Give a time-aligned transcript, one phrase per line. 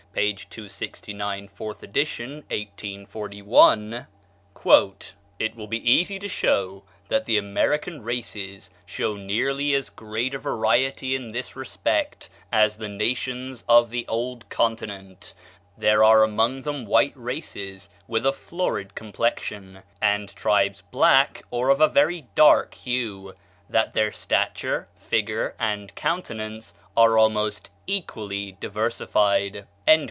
[0.13, 0.33] p.
[0.33, 1.95] 269, 4th ed.,
[2.51, 4.07] 1841):
[5.39, 10.37] "It will be easy to show that the American races show nearly as great a
[10.37, 15.33] variety in this respect as the nations of the old continent;
[15.77, 21.79] there are among them white races with a florid complexion, and tribes black or of
[21.79, 23.33] a very dark hue;
[23.69, 29.65] that their stature, figure, and countenance are almost equally diversified."